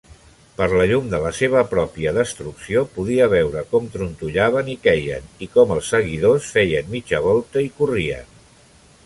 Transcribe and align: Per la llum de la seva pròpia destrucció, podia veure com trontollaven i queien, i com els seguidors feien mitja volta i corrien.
Per 0.59 0.67
la 0.77 0.85
llum 0.91 1.09
de 1.09 1.17
la 1.25 1.31
seva 1.39 1.59
pròpia 1.73 2.13
destrucció, 2.15 2.83
podia 2.95 3.27
veure 3.35 3.63
com 3.75 3.91
trontollaven 3.97 4.73
i 4.75 4.77
queien, 4.89 5.29
i 5.49 5.51
com 5.59 5.77
els 5.77 5.93
seguidors 5.95 6.51
feien 6.57 6.91
mitja 6.97 7.23
volta 7.29 7.67
i 7.69 7.73
corrien. 7.79 8.35